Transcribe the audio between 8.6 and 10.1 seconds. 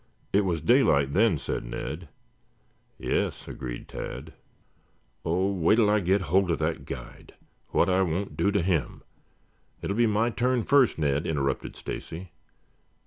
him" "It will be